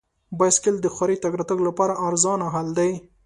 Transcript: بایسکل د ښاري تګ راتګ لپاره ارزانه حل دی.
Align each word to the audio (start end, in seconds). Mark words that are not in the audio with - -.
بایسکل 0.37 0.75
د 0.81 0.87
ښاري 0.95 1.17
تګ 1.23 1.31
راتګ 1.39 1.59
لپاره 1.67 1.93
ارزانه 2.07 2.45
حل 2.53 2.67
دی. 2.79 2.91